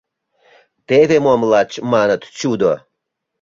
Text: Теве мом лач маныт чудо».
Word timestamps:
Теве 0.87 1.17
мом 1.25 1.41
лач 1.51 1.71
маныт 1.91 2.21
чудо». 2.39 2.71